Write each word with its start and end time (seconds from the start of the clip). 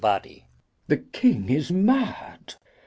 The 0.87 0.97
King 0.97 1.47
is 1.49 1.71
mad. 1.71 2.55